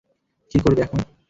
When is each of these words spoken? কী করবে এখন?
কী 0.51 0.57
করবে 0.59 0.81
এখন? 0.81 0.99